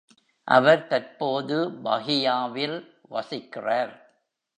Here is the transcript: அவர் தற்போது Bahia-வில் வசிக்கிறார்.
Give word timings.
அவர் 0.47 0.87
தற்போது 0.87 1.57
Bahia-வில் 1.83 2.79
வசிக்கிறார். 3.09 3.93